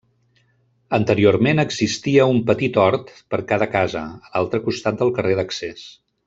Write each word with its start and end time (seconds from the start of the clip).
Anteriorment 0.97 1.63
existia 1.63 2.25
un 2.37 2.41
petit 2.47 2.79
hort 2.85 3.13
per 3.35 3.41
a 3.43 3.47
cada 3.53 3.69
casa, 3.75 4.03
a 4.31 4.35
l'altre 4.39 4.63
costat 4.71 4.99
del 5.05 5.15
carrer 5.21 5.37
d'accés. 5.43 5.87